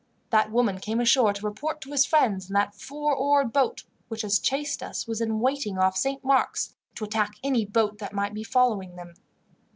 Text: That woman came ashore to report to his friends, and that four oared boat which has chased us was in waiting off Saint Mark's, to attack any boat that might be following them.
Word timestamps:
That 0.31 0.49
woman 0.51 0.79
came 0.79 0.99
ashore 0.99 1.31
to 1.31 1.45
report 1.45 1.79
to 1.81 1.91
his 1.91 2.07
friends, 2.07 2.47
and 2.47 2.55
that 2.55 2.73
four 2.73 3.13
oared 3.15 3.53
boat 3.53 3.83
which 4.07 4.23
has 4.23 4.39
chased 4.39 4.81
us 4.81 5.05
was 5.07 5.21
in 5.21 5.39
waiting 5.41 5.77
off 5.77 5.95
Saint 5.95 6.23
Mark's, 6.23 6.73
to 6.95 7.03
attack 7.03 7.35
any 7.43 7.65
boat 7.65 7.99
that 7.99 8.11
might 8.11 8.33
be 8.33 8.43
following 8.43 8.95
them. 8.95 9.13